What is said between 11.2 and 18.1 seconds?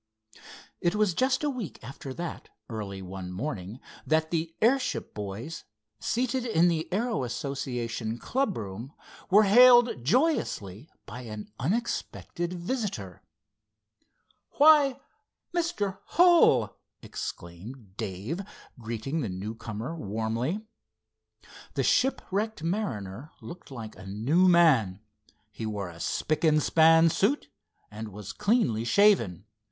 an unexpected visitor. "Why, Mr. Hull!" exclaimed